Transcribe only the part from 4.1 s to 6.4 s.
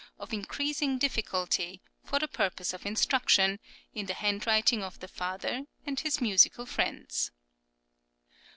handwriting of the father and his